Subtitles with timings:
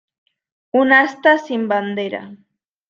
[0.79, 2.23] Un asta sin bandera.